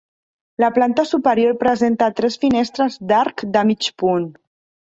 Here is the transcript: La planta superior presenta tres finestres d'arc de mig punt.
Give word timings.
La 0.63 0.69
planta 0.77 1.05
superior 1.09 1.53
presenta 1.65 2.09
tres 2.21 2.39
finestres 2.47 2.99
d'arc 3.13 3.45
de 3.59 3.67
mig 3.73 3.91
punt. 4.05 4.27